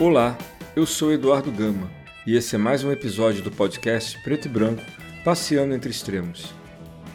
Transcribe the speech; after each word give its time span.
Olá, 0.00 0.38
eu 0.74 0.86
sou 0.86 1.12
Eduardo 1.12 1.52
Gama 1.52 1.90
e 2.26 2.34
esse 2.34 2.54
é 2.54 2.58
mais 2.58 2.82
um 2.82 2.90
episódio 2.90 3.42
do 3.42 3.50
podcast 3.50 4.18
Preto 4.22 4.46
e 4.46 4.48
Branco 4.48 4.82
Passeando 5.22 5.74
entre 5.74 5.90
Extremos. 5.90 6.54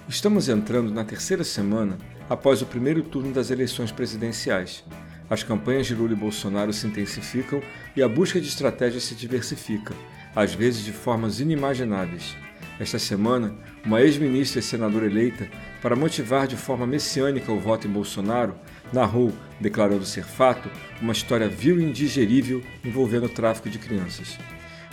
Estamos 0.08 0.50
entrando 0.50 0.94
na 0.94 1.04
terceira 1.04 1.44
semana 1.44 1.98
após 2.30 2.62
o 2.62 2.66
primeiro 2.68 3.02
turno 3.02 3.34
das 3.34 3.50
eleições 3.50 3.92
presidenciais. 3.92 4.84
As 5.28 5.42
campanhas 5.42 5.88
de 5.88 5.96
Lula 5.96 6.14
e 6.14 6.16
Bolsonaro 6.16 6.72
se 6.72 6.86
intensificam 6.86 7.60
e 7.96 8.04
a 8.04 8.08
busca 8.08 8.40
de 8.40 8.48
estratégias 8.48 9.02
se 9.02 9.16
diversifica, 9.16 9.96
às 10.36 10.54
vezes 10.54 10.86
de 10.86 10.92
formas 10.92 11.40
inimagináveis. 11.40 12.38
Esta 12.80 13.00
semana, 13.00 13.56
uma 13.86 14.02
ex-ministra 14.02 14.60
e 14.60 14.64
senadora 14.64 15.06
eleita, 15.06 15.48
para 15.82 15.96
motivar 15.96 16.48
de 16.48 16.58
forma 16.58 16.86
messiânica 16.86 17.52
o 17.52 17.60
voto 17.60 17.88
em 17.88 17.92
Bolsonaro, 17.92 18.56
narrou, 18.92 19.32
declarando 19.60 20.06
ser 20.06 20.26
fato, 20.26 20.70
uma 21.02 21.14
história 21.14 21.48
vil 21.48 21.80
e 21.80 21.84
indigerível 21.84 22.62
envolvendo 22.84 23.28
o 23.28 23.30
tráfico 23.30 23.70
de 23.70 23.80
crianças. 23.80 24.38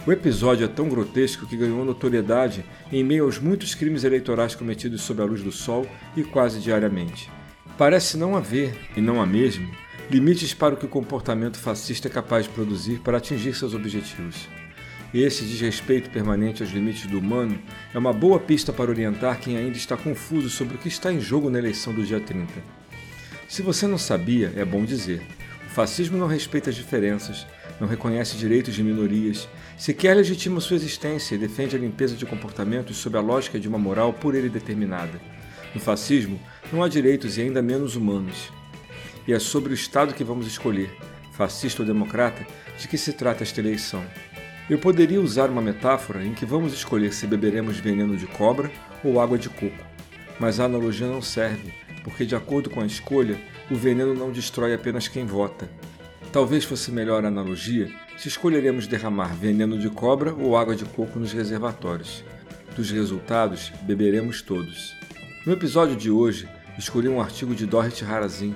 O 0.06 0.11
episódio 0.11 0.65
é 0.65 0.69
tão 0.69 0.89
grotesco 0.89 1.47
que 1.47 1.56
ganhou 1.56 1.84
notoriedade 1.84 2.65
em 2.91 3.05
meio 3.05 3.25
aos 3.25 3.39
muitos 3.39 3.75
crimes 3.75 4.03
eleitorais 4.03 4.55
cometidos 4.55 5.03
sob 5.03 5.23
a 5.23 5.25
luz 5.25 5.42
do 5.42 5.53
sol 5.53 5.87
e 6.17 6.25
quase 6.25 6.59
diariamente. 6.61 7.31
Parece 7.79 8.17
não 8.17 8.37
haver, 8.37 8.77
e 8.97 9.01
não 9.01 9.23
há 9.23 9.27
mesmo, 9.27 9.70
limites 10.11 10.53
para 10.53 10.75
o 10.75 10.77
que 10.77 10.87
o 10.87 10.89
comportamento 10.89 11.56
fascista 11.56 12.09
é 12.09 12.11
capaz 12.11 12.45
de 12.45 12.51
produzir 12.51 12.98
para 12.98 13.19
atingir 13.19 13.55
seus 13.55 13.75
objetivos. 13.75 14.48
Esse 15.15 15.45
desrespeito 15.45 16.09
permanente 16.09 16.62
aos 16.62 16.73
limites 16.73 17.07
do 17.07 17.19
humano 17.19 17.61
é 17.93 17.98
uma 17.98 18.15
boa 18.15 18.41
pista 18.41 18.73
para 18.73 18.91
orientar 18.91 19.39
quem 19.39 19.59
ainda 19.59 19.77
está 19.77 19.95
confuso 19.95 20.48
sobre 20.48 20.77
o 20.77 20.79
que 20.79 20.89
está 20.89 21.12
em 21.12 21.20
jogo 21.20 21.51
na 21.51 21.59
eleição 21.59 21.92
do 21.92 22.03
dia 22.03 22.19
30. 22.19 22.50
Se 23.47 23.61
você 23.61 23.86
não 23.86 23.98
sabia, 23.98 24.51
é 24.56 24.64
bom 24.64 24.86
dizer. 24.86 25.20
O 25.67 25.69
fascismo 25.69 26.17
não 26.17 26.27
respeita 26.27 26.70
as 26.70 26.77
diferenças, 26.77 27.47
não 27.78 27.86
reconhece 27.86 28.39
direitos 28.39 28.75
de 28.75 28.83
minorias, 28.83 29.47
sequer 29.77 30.17
legitima 30.17 30.61
sua 30.61 30.77
existência 30.77 31.34
e 31.34 31.39
defende 31.39 31.77
a 31.77 31.79
limpeza 31.79 32.17
de 32.17 32.25
comportamentos 32.25 32.97
sob 32.97 33.19
a 33.19 33.20
lógica 33.20 33.61
de 33.61 33.69
uma 33.69 33.79
moral 33.79 34.14
por 34.14 34.34
ele 34.34 34.48
determinada. 34.48 35.20
No 35.75 35.81
fascismo, 35.81 36.41
não 36.73 36.83
há 36.83 36.89
direitos 36.89 37.36
e 37.36 37.42
ainda 37.42 37.61
menos 37.61 37.97
humanos. 37.97 38.51
E 39.29 39.34
é 39.34 39.39
sobre 39.39 39.73
o 39.73 39.75
Estado 39.75 40.14
que 40.14 40.25
vamos 40.25 40.47
escolher, 40.47 40.91
fascista 41.33 41.83
ou 41.83 41.86
democrata, 41.86 42.47
de 42.79 42.89
que 42.89 42.97
se 42.97 43.12
trata 43.12 43.42
esta 43.42 43.61
eleição. 43.61 44.03
Eu 44.70 44.78
poderia 44.78 45.20
usar 45.20 45.50
uma 45.50 45.60
metáfora 45.60 46.24
em 46.24 46.34
que 46.34 46.46
vamos 46.46 46.72
escolher 46.72 47.12
se 47.12 47.27
beberemos 47.27 47.78
veneno 47.78 48.16
de 48.16 48.27
cobra 48.27 48.70
ou 49.02 49.20
água 49.20 49.36
de 49.36 49.48
coco, 49.48 49.84
mas 50.38 50.60
a 50.60 50.64
analogia 50.64 51.08
não 51.08 51.20
serve, 51.20 51.74
porque, 52.05 52.24
de 52.24 52.36
acordo 52.36 52.70
com 52.70 52.80
a 52.80 52.86
escolha, 52.86 53.40
o 53.70 53.74
veneno 53.74 54.14
não 54.14 54.30
destrói 54.30 54.72
apenas 54.72 55.08
quem 55.08 55.27
vota. 55.27 55.68
Talvez 56.33 56.64
fosse 56.64 56.92
melhor 56.92 57.24
a 57.24 57.28
analogia 57.28 57.90
se 58.16 58.28
escolheremos 58.28 58.86
derramar 58.86 59.34
veneno 59.34 59.77
de 59.77 59.90
cobra 59.90 60.33
ou 60.33 60.56
água 60.56 60.77
de 60.77 60.84
coco 60.84 61.18
nos 61.18 61.33
reservatórios. 61.33 62.22
Dos 62.77 62.90
resultados, 62.90 63.72
beberemos 63.83 64.42
todos. 64.42 64.94
No 65.44 65.52
episódio 65.52 65.96
de 65.96 66.08
hoje, 66.08 66.48
escolhi 66.78 67.08
um 67.08 67.20
artigo 67.20 67.52
de 67.52 67.66
Dorothy 67.66 68.05
Harazin 68.05 68.55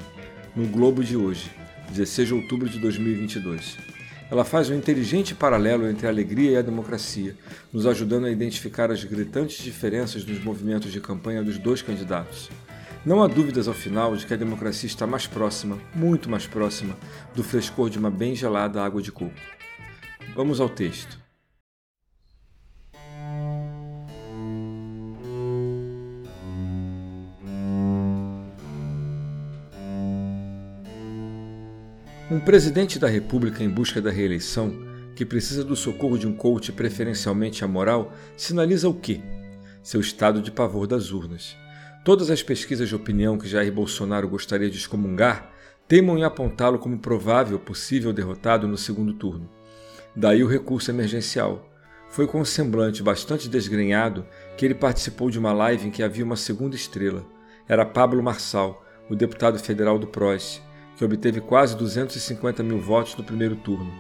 no 0.55 0.67
Globo 0.69 1.03
de 1.03 1.17
hoje, 1.17 1.51
16 1.91 2.29
de 2.29 2.35
outubro 2.35 2.69
de 2.69 2.79
2022. 2.79 3.96
Ela 4.29 4.45
faz 4.45 4.69
um 4.69 4.75
inteligente 4.75 5.35
paralelo 5.35 5.89
entre 5.89 6.07
a 6.07 6.11
alegria 6.11 6.53
e 6.53 6.57
a 6.57 6.63
democracia, 6.63 7.37
nos 7.73 7.87
ajudando 7.87 8.27
a 8.27 8.31
identificar 8.31 8.91
as 8.91 9.05
gritantes 9.05 9.63
diferenças 9.63 10.25
nos 10.25 10.43
movimentos 10.43 10.91
de 10.91 11.01
campanha 11.01 11.45
dos 11.45 11.59
dois 11.59 11.81
candidatos. 11.81 12.51
Não 13.05 13.23
há 13.23 13.29
dúvidas, 13.29 13.69
ao 13.69 13.75
final, 13.75 14.17
de 14.17 14.27
que 14.27 14.35
a 14.35 14.37
democracia 14.37 14.89
está 14.89 15.07
mais 15.07 15.29
próxima, 15.29 15.79
muito 15.95 16.29
mais 16.29 16.45
próxima, 16.45 16.97
do 17.37 17.45
frescor 17.45 17.89
de 17.89 18.01
uma 18.01 18.11
bem 18.11 18.35
gelada 18.35 18.83
água 18.83 19.01
de 19.01 19.13
coco. 19.13 19.33
Vamos 20.35 20.61
ao 20.61 20.69
texto. 20.69 21.26
Presidente 32.47 32.97
da 32.97 33.09
República 33.09 33.65
em 33.65 33.69
busca 33.69 34.01
da 34.01 34.09
reeleição, 34.09 34.73
que 35.17 35.27
precisa 35.27 35.65
do 35.65 35.75
socorro 35.75 36.17
de 36.17 36.29
um 36.29 36.33
coach 36.33 36.71
preferencialmente 36.71 37.65
amoral, 37.65 38.13
sinaliza 38.37 38.89
o 38.89 38.95
quê? 38.95 39.21
Seu 39.83 40.01
estado 40.01 40.41
de 40.41 40.53
pavor 40.53 40.87
das 40.87 41.11
urnas. 41.11 41.57
Todas 42.05 42.31
as 42.31 42.45
pesquisas 42.45 42.89
de 42.89 42.95
opinião 42.95 43.37
que 43.37 43.49
Jair 43.49 43.73
Bolsonaro 43.73 44.29
gostaria 44.29 44.71
de 44.71 44.77
excomungar 44.77 45.51
teimam 45.89 46.17
em 46.17 46.23
apontá-lo 46.23 46.79
como 46.79 47.01
provável 47.01 47.59
possível 47.59 48.13
derrotado 48.13 48.69
no 48.69 48.79
segundo 48.79 49.13
turno. 49.13 49.51
Daí 50.15 50.45
o 50.45 50.49
recurso 50.49 50.89
emergencial. 50.89 51.69
Foi 52.09 52.29
com 52.29 52.41
um 52.41 52.45
semblante 52.45 53.03
bastante 53.03 53.49
desgrenhado 53.49 54.25
que 54.57 54.65
ele 54.65 54.75
participou 54.77 55.31
de 55.31 55.39
uma 55.41 55.53
live 55.53 55.89
em 55.89 55.91
que 55.91 56.01
havia 56.01 56.25
uma 56.25 56.37
segunda 56.37 56.77
estrela. 56.77 57.27
Era 57.67 57.85
Pablo 57.85 58.23
Marçal, 58.23 58.87
o 59.11 59.17
deputado 59.17 59.59
federal 59.59 59.99
do 59.99 60.07
PROS, 60.07 60.63
que 60.97 61.05
obteve 61.05 61.41
quase 61.41 61.77
250 61.77 62.63
mil 62.63 62.81
votos 62.81 63.15
no 63.17 63.25
primeiro 63.25 63.57
turno. 63.57 63.93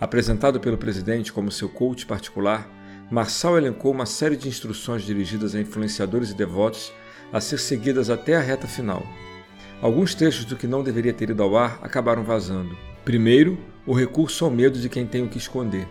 Apresentado 0.00 0.58
pelo 0.58 0.78
presidente 0.78 1.32
como 1.32 1.50
seu 1.50 1.68
coach 1.68 2.06
particular, 2.06 2.68
Marçal 3.10 3.58
elencou 3.58 3.92
uma 3.92 4.06
série 4.06 4.36
de 4.36 4.48
instruções 4.48 5.02
dirigidas 5.02 5.54
a 5.54 5.60
influenciadores 5.60 6.30
e 6.30 6.34
devotos 6.34 6.92
a 7.32 7.40
ser 7.40 7.58
seguidas 7.58 8.10
até 8.10 8.36
a 8.36 8.40
reta 8.40 8.66
final. 8.66 9.06
Alguns 9.80 10.14
trechos 10.14 10.44
do 10.44 10.56
que 10.56 10.66
não 10.66 10.82
deveria 10.82 11.12
ter 11.12 11.30
ido 11.30 11.42
ao 11.42 11.56
ar 11.56 11.78
acabaram 11.82 12.22
vazando. 12.22 12.76
Primeiro, 13.04 13.58
o 13.86 13.92
recurso 13.92 14.44
ao 14.44 14.50
medo 14.50 14.78
de 14.78 14.88
quem 14.88 15.06
tem 15.06 15.22
o 15.22 15.28
que 15.28 15.38
esconder. 15.38 15.88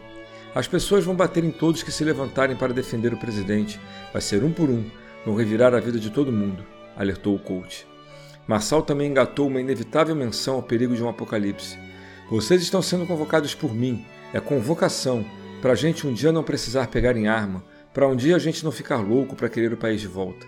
As 0.56 0.68
pessoas 0.68 1.04
vão 1.04 1.16
bater 1.16 1.44
em 1.44 1.52
todos 1.52 1.84
que 1.84 1.92
se 1.92 2.04
levantarem 2.04 2.56
para 2.56 2.74
defender 2.74 3.14
o 3.14 3.18
presidente. 3.18 3.80
Vai 4.12 4.22
ser 4.22 4.44
um 4.44 4.52
por 4.52 4.70
um, 4.70 4.84
vão 5.26 5.36
revirar 5.36 5.74
a 5.74 5.80
vida 5.80 6.00
de 6.00 6.10
todo 6.10 6.32
mundo, 6.32 6.66
alertou 6.98 7.36
o 7.36 7.40
coach. 7.40 7.86
Marçal 8.48 8.82
também 8.82 9.10
engatou 9.10 9.48
uma 9.48 9.62
inevitável 9.62 10.16
menção 10.16 10.56
ao 10.56 10.64
perigo 10.64 10.96
de 10.96 11.04
um 11.04 11.10
apocalipse. 11.10 11.78
Vocês 12.30 12.62
estão 12.62 12.82
sendo 12.82 13.06
convocados 13.06 13.54
por 13.54 13.74
mim. 13.74 14.06
É 14.34 14.40
convocação, 14.40 15.26
para 15.62 15.74
a 15.74 15.76
gente 15.76 16.08
um 16.08 16.14
dia 16.14 16.32
não 16.32 16.44
precisar 16.44 16.88
pegar 16.88 17.16
em 17.16 17.28
arma, 17.28 17.64
para 17.94 18.08
um 18.08 18.16
dia 18.16 18.36
a 18.36 18.40
gente 18.40 18.64
não 18.64 18.72
ficar 18.72 18.98
louco 18.98 19.36
para 19.36 19.50
querer 19.50 19.74
o 19.74 19.78
país 19.78 20.02
de 20.02 20.08
volta. 20.08 20.46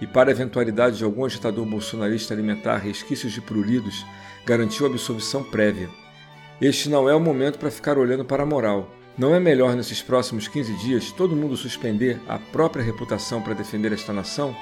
E 0.00 0.06
para 0.06 0.30
a 0.30 0.32
eventualidade 0.32 0.98
de 0.98 1.04
algum 1.04 1.24
agitador 1.24 1.64
bolsonarista 1.64 2.34
alimentar 2.34 2.76
resquícios 2.76 3.32
de 3.32 3.40
pruridos, 3.40 4.04
garantiu 4.44 4.86
absolvição 4.86 5.42
prévia. 5.42 5.88
Este 6.60 6.88
não 6.88 7.08
é 7.08 7.14
o 7.14 7.20
momento 7.20 7.58
para 7.58 7.70
ficar 7.70 7.98
olhando 7.98 8.24
para 8.24 8.42
a 8.42 8.46
moral. 8.46 8.90
Não 9.16 9.34
é 9.34 9.40
melhor 9.40 9.74
nesses 9.74 10.02
próximos 10.02 10.48
15 10.48 10.74
dias 10.74 11.12
todo 11.12 11.36
mundo 11.36 11.56
suspender 11.56 12.20
a 12.28 12.38
própria 12.38 12.84
reputação 12.84 13.40
para 13.40 13.54
defender 13.54 13.92
esta 13.92 14.12
nação? 14.12 14.54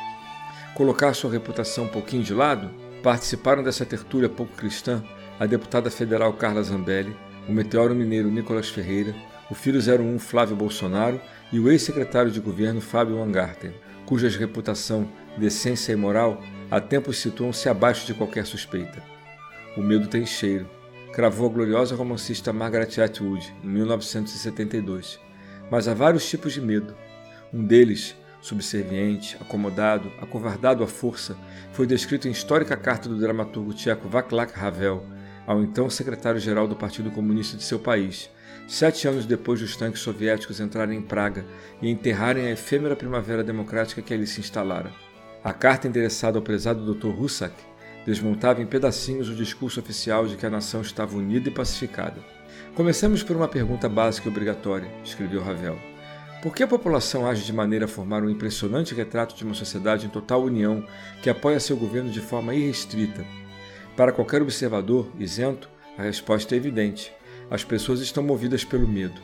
Colocar 0.75 1.15
sua 1.15 1.31
reputação 1.31 1.85
um 1.85 1.89
pouquinho 1.89 2.23
de 2.23 2.35
lado, 2.35 2.71
participaram 3.03 3.63
dessa 3.63 3.85
tertúlia 3.85 4.29
pouco 4.29 4.55
cristã 4.55 5.03
a 5.39 5.47
deputada 5.47 5.91
federal 5.91 6.33
Carla 6.35 6.63
Zambelli, 6.63 7.17
o 7.49 7.53
meteoro 7.53 7.95
mineiro 7.95 8.31
Nicolas 8.31 8.69
Ferreira, 8.69 9.15
o 9.51 9.55
filho 9.55 9.81
01 9.81 10.19
Flávio 10.19 10.57
Bolsonaro 10.57 11.21
e 11.53 11.59
o 11.59 11.71
ex-secretário 11.71 12.31
de 12.31 12.41
governo 12.41 12.81
Fábio 12.81 13.19
Wangarten, 13.19 13.75
cujas 14.07 14.37
reputação, 14.37 15.09
decência 15.37 15.93
e 15.93 15.97
moral 15.97 16.41
há 16.71 16.81
tempos 16.81 17.19
situam-se 17.19 17.69
abaixo 17.69 18.07
de 18.07 18.15
qualquer 18.15 18.47
suspeita. 18.47 19.03
O 19.77 19.83
medo 19.83 20.07
tem 20.07 20.25
cheiro, 20.25 20.69
cravou 21.13 21.49
a 21.49 21.53
gloriosa 21.53 21.95
romancista 21.95 22.53
Margaret 22.53 23.01
Atwood 23.03 23.55
em 23.63 23.69
1972. 23.69 25.21
Mas 25.71 25.89
há 25.89 25.95
vários 25.95 26.29
tipos 26.29 26.53
de 26.53 26.61
medo. 26.61 26.95
Um 27.53 27.65
deles 27.65 28.17
subserviente, 28.43 29.37
acomodado, 29.41 30.13
acovardado 30.21 30.85
à 30.85 30.87
força, 30.87 31.37
foi 31.73 31.87
descrito 31.87 32.29
em 32.29 32.33
histórica 32.33 32.77
carta 32.77 33.09
do 33.09 33.19
dramaturgo 33.19 33.73
tcheco 33.73 34.09
Václav 34.09 34.53
Havel 34.55 35.03
ao 35.47 35.63
então 35.63 35.89
secretário-geral 35.91 36.69
do 36.69 36.77
Partido 36.77 37.11
Comunista 37.11 37.57
de 37.57 37.65
seu 37.65 37.79
país, 37.79 38.31
sete 38.69 39.09
anos 39.09 39.27
depois 39.27 39.61
dos 39.61 39.77
tanques 39.77 40.01
soviéticos 40.01 40.61
entrarem 40.61 40.99
em 40.99 41.03
Praga 41.03 41.45
e 41.81 41.91
enterrarem 41.91 42.47
a 42.47 42.51
efêmera 42.51 42.97
primavera 42.97 43.43
democrática 43.43 44.03
que 44.03 44.15
ali 44.15 44.27
se 44.27 44.41
instalara. 44.41 44.93
A 45.43 45.53
carta 45.53 45.89
endereçada 45.89 46.39
ao 46.39 46.43
prezado 46.43 46.95
Dr. 46.95 47.09
Hussak 47.09 47.55
desmontava 48.07 48.63
em 48.63 48.67
pedacinhos 48.67 49.29
o 49.29 49.35
discurso 49.35 49.81
oficial 49.81 50.27
de 50.27 50.37
que 50.37 50.47
a 50.47 50.51
nação 50.51 50.81
estava 50.81 51.17
unida 51.17 51.49
e 51.49 51.53
pacificada. 51.53 52.21
Comecemos 52.75 53.23
por 53.23 53.37
uma 53.37 53.49
pergunta 53.49 53.89
básica 53.89 54.29
e 54.29 54.31
obrigatória, 54.31 54.91
escreveu 55.05 55.43
Ravel. 55.43 55.92
Por 56.43 56.53
que 56.53 56.65
a 56.65 56.67
população 56.67 57.25
age 57.25 57.45
de 57.45 57.53
maneira 57.53 57.85
a 57.85 57.89
formar 57.89 58.25
um 58.25 58.29
impressionante 58.29 58.97
retrato 58.97 59.33
de 59.37 59.45
uma 59.45 59.55
sociedade 59.55 60.07
em 60.07 60.09
total 60.09 60.43
união 60.43 60.85
que 61.23 61.31
apoia 61.31 61.61
seu 61.61 61.77
governo 61.77 62.11
de 62.11 62.19
forma 62.19 62.53
irrestrita? 62.53 63.25
Para 63.97 64.11
qualquer 64.11 64.43
observador 64.43 65.09
isento, 65.21 65.71
a 65.97 66.03
resposta 66.03 66.57
é 66.57 66.59
evidente. 66.59 67.13
As 67.49 67.63
pessoas 67.63 68.01
estão 68.01 68.25
movidas 68.25 68.65
pelo 68.65 68.89
medo. 68.89 69.21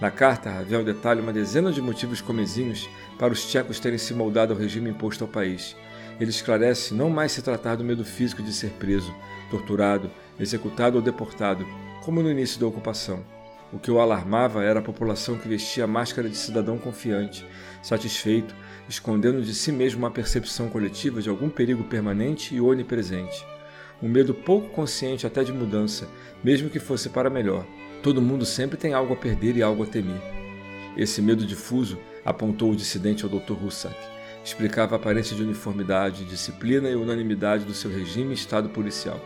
Na 0.00 0.10
carta, 0.10 0.50
Ravel 0.50 0.82
detalha 0.82 1.22
uma 1.22 1.32
dezena 1.32 1.70
de 1.70 1.80
motivos 1.80 2.20
comezinhos 2.20 2.90
para 3.20 3.32
os 3.32 3.46
tchecos 3.46 3.78
terem 3.78 3.98
se 3.98 4.12
moldado 4.12 4.52
ao 4.52 4.58
regime 4.58 4.90
imposto 4.90 5.22
ao 5.22 5.30
país. 5.30 5.76
Ele 6.18 6.30
esclarece 6.30 6.92
não 6.92 7.08
mais 7.08 7.30
se 7.30 7.40
tratar 7.40 7.76
do 7.76 7.84
medo 7.84 8.04
físico 8.04 8.42
de 8.42 8.52
ser 8.52 8.70
preso, 8.70 9.14
torturado, 9.48 10.10
executado 10.40 10.96
ou 10.96 11.02
deportado, 11.02 11.64
como 12.04 12.20
no 12.20 12.28
início 12.32 12.58
da 12.58 12.66
ocupação. 12.66 13.37
O 13.70 13.78
que 13.78 13.90
o 13.90 14.00
alarmava 14.00 14.64
era 14.64 14.80
a 14.80 14.82
população 14.82 15.36
que 15.36 15.46
vestia 15.46 15.84
a 15.84 15.86
máscara 15.86 16.28
de 16.28 16.36
cidadão 16.36 16.78
confiante, 16.78 17.46
satisfeito, 17.82 18.54
escondendo 18.88 19.42
de 19.42 19.54
si 19.54 19.70
mesmo 19.70 19.98
uma 19.98 20.10
percepção 20.10 20.70
coletiva 20.70 21.20
de 21.20 21.28
algum 21.28 21.50
perigo 21.50 21.84
permanente 21.84 22.54
e 22.54 22.60
onipresente. 22.60 23.44
Um 24.02 24.08
medo 24.08 24.32
pouco 24.32 24.70
consciente 24.70 25.26
até 25.26 25.44
de 25.44 25.52
mudança, 25.52 26.08
mesmo 26.42 26.70
que 26.70 26.78
fosse 26.78 27.10
para 27.10 27.28
melhor. 27.28 27.66
Todo 28.02 28.22
mundo 28.22 28.46
sempre 28.46 28.78
tem 28.78 28.94
algo 28.94 29.12
a 29.12 29.16
perder 29.16 29.56
e 29.56 29.62
algo 29.62 29.82
a 29.82 29.86
temer. 29.86 30.22
Esse 30.96 31.20
medo 31.20 31.44
difuso, 31.44 31.98
apontou 32.24 32.70
o 32.70 32.76
dissidente 32.76 33.24
ao 33.24 33.30
Dr. 33.30 33.52
Hussack, 33.62 33.96
explicava 34.42 34.94
a 34.94 34.96
aparência 34.96 35.36
de 35.36 35.42
uniformidade, 35.42 36.24
disciplina 36.24 36.88
e 36.88 36.94
unanimidade 36.94 37.64
do 37.64 37.74
seu 37.74 37.90
regime 37.90 38.30
e 38.30 38.34
estado 38.34 38.70
policial. 38.70 39.20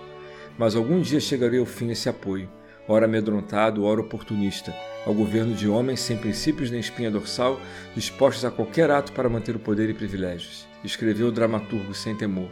Mas 0.58 0.74
algum 0.74 1.00
dia 1.00 1.20
chegaria 1.20 1.60
ao 1.60 1.66
fim 1.66 1.90
esse 1.90 2.08
apoio, 2.08 2.48
ora 2.88 3.06
amedrontado, 3.06 3.84
ora 3.84 4.00
oportunista, 4.00 4.74
ao 5.06 5.14
governo 5.14 5.54
de 5.54 5.68
homens 5.68 6.00
sem 6.00 6.16
princípios 6.16 6.70
nem 6.70 6.80
espinha 6.80 7.10
dorsal, 7.10 7.60
dispostos 7.94 8.44
a 8.44 8.50
qualquer 8.50 8.90
ato 8.90 9.12
para 9.12 9.28
manter 9.28 9.56
o 9.56 9.60
poder 9.60 9.88
e 9.90 9.94
privilégios. 9.94 10.66
Escreveu 10.84 11.28
o 11.28 11.32
dramaturgo 11.32 11.94
sem 11.94 12.16
temor. 12.16 12.50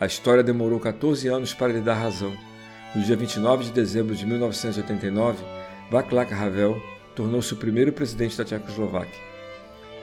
A 0.00 0.06
história 0.06 0.42
demorou 0.42 0.80
14 0.80 1.28
anos 1.28 1.54
para 1.54 1.72
lhe 1.72 1.80
dar 1.80 1.94
razão. 1.94 2.32
No 2.94 3.02
dia 3.02 3.16
29 3.16 3.64
de 3.64 3.72
dezembro 3.72 4.14
de 4.14 4.26
1989, 4.26 5.44
Václav 5.90 6.32
Havel 6.32 6.82
tornou-se 7.14 7.52
o 7.52 7.56
primeiro 7.56 7.92
presidente 7.92 8.36
da 8.36 8.44
Tchecoslováquia. 8.44 9.31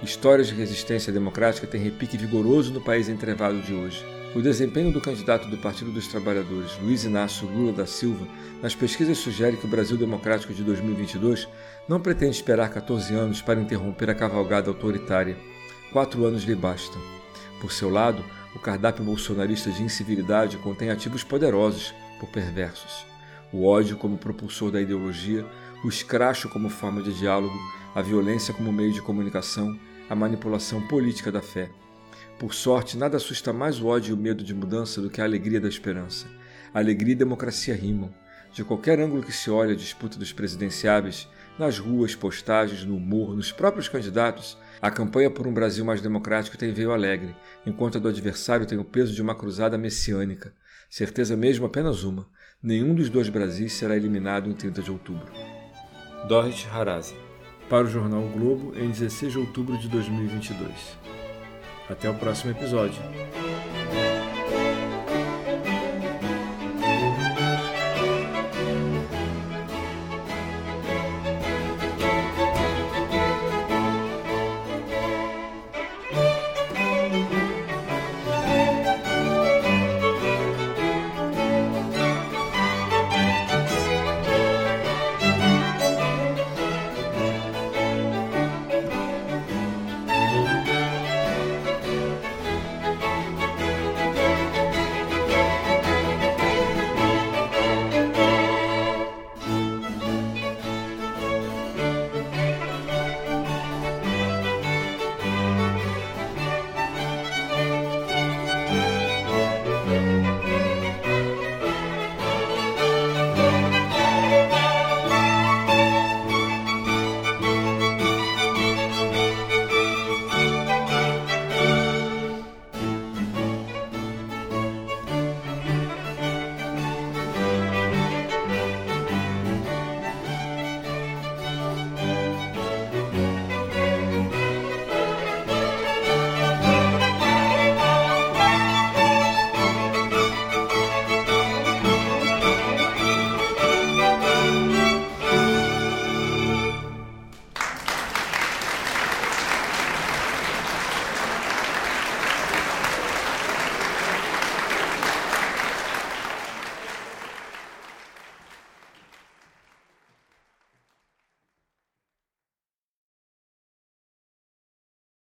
Histórias 0.01 0.47
de 0.47 0.53
resistência 0.53 1.11
democrática 1.11 1.67
têm 1.67 1.81
repique 1.81 2.15
vigoroso 2.15 2.71
no 2.71 2.79
país 2.79 3.09
entrevado 3.09 3.61
de 3.61 3.73
hoje. 3.73 4.05
O 4.33 4.41
desempenho 4.41 4.93
do 4.93 5.01
candidato 5.01 5.49
do 5.49 5.57
Partido 5.57 5.91
dos 5.91 6.07
Trabalhadores, 6.07 6.77
Luiz 6.81 7.03
Inácio 7.03 7.45
Lula 7.45 7.73
da 7.73 7.85
Silva, 7.85 8.25
nas 8.61 8.73
pesquisas 8.73 9.17
sugere 9.17 9.57
que 9.57 9.65
o 9.65 9.69
Brasil 9.69 9.97
Democrático 9.97 10.53
de 10.53 10.63
2022 10.63 11.49
não 11.85 11.99
pretende 11.99 12.37
esperar 12.37 12.69
14 12.69 13.13
anos 13.13 13.41
para 13.41 13.59
interromper 13.59 14.09
a 14.09 14.15
cavalgada 14.15 14.69
autoritária. 14.69 15.35
Quatro 15.91 16.25
anos 16.25 16.43
lhe 16.43 16.55
bastam. 16.55 17.01
Por 17.59 17.73
seu 17.73 17.89
lado, 17.89 18.23
o 18.55 18.59
cardápio 18.59 19.03
bolsonarista 19.03 19.69
de 19.69 19.83
incivilidade 19.83 20.55
contém 20.59 20.89
ativos 20.89 21.25
poderosos, 21.25 21.93
por 22.21 22.29
perversos. 22.29 23.05
O 23.51 23.65
ódio 23.65 23.97
como 23.97 24.17
propulsor 24.17 24.71
da 24.71 24.79
ideologia, 24.79 25.45
o 25.83 25.89
escracho 25.89 26.47
como 26.47 26.69
forma 26.69 27.01
de 27.01 27.13
diálogo, 27.13 27.57
a 27.93 28.01
violência 28.01 28.53
como 28.53 28.71
meio 28.71 28.93
de 28.93 29.01
comunicação, 29.01 29.77
a 30.09 30.15
manipulação 30.15 30.81
política 30.87 31.31
da 31.31 31.41
fé. 31.41 31.69
Por 32.39 32.53
sorte, 32.53 32.97
nada 32.97 33.17
assusta 33.17 33.53
mais 33.53 33.79
o 33.79 33.87
ódio 33.87 34.11
e 34.11 34.13
o 34.13 34.17
medo 34.17 34.43
de 34.43 34.53
mudança 34.53 35.01
do 35.01 35.09
que 35.09 35.21
a 35.21 35.23
alegria 35.23 35.61
da 35.61 35.67
esperança. 35.67 36.25
Alegria 36.73 37.13
e 37.13 37.15
democracia 37.15 37.75
rimam. 37.75 38.13
De 38.51 38.63
qualquer 38.63 38.99
ângulo 38.99 39.21
que 39.21 39.31
se 39.31 39.51
olhe 39.51 39.73
a 39.73 39.75
disputa 39.75 40.17
dos 40.17 40.33
presidenciáveis, 40.33 41.27
nas 41.59 41.77
ruas, 41.77 42.15
postagens, 42.15 42.83
no 42.83 42.95
humor, 42.95 43.35
nos 43.35 43.51
próprios 43.51 43.87
candidatos, 43.87 44.57
a 44.81 44.89
campanha 44.89 45.29
por 45.29 45.45
um 45.45 45.53
Brasil 45.53 45.83
mais 45.83 46.01
democrático 46.01 46.57
tem 46.57 46.73
veio 46.73 46.91
alegre, 46.91 47.35
enquanto 47.65 47.97
a 47.97 48.01
do 48.01 48.07
adversário 48.07 48.65
tem 48.65 48.77
o 48.77 48.85
peso 48.85 49.13
de 49.13 49.21
uma 49.21 49.35
cruzada 49.35 49.77
messiânica. 49.77 50.53
Certeza 50.89 51.35
mesmo 51.35 51.65
apenas 51.65 52.03
uma: 52.03 52.25
nenhum 52.63 52.95
dos 52.95 53.09
dois 53.09 53.29
Brasis 53.29 53.73
será 53.73 53.95
eliminado 53.95 54.49
em 54.49 54.53
30 54.53 54.81
de 54.81 54.89
outubro. 54.89 55.31
Dorrit 56.27 56.67
Harazi, 56.69 57.15
para 57.69 57.85
o 57.85 57.89
jornal 57.89 58.21
o 58.21 58.29
Globo, 58.29 58.73
em 58.75 58.89
16 58.89 59.31
de 59.31 59.37
outubro 59.37 59.77
de 59.77 59.87
2022. 59.87 60.97
Até 61.87 62.09
o 62.09 62.15
próximo 62.15 62.51
episódio. 62.51 63.01